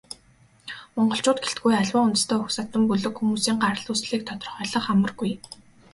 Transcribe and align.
Монголчууд 0.95 1.39
гэлтгүй, 1.43 1.73
аливаа 1.77 2.03
үндэстэн 2.07 2.37
угсаатан, 2.43 2.81
бүлэг 2.87 3.13
хүмүүсийн 3.17 3.57
гарал 3.63 3.87
үүслийг 3.91 4.21
тодорхойлох 4.25 4.85
амаргүй. 4.93 5.31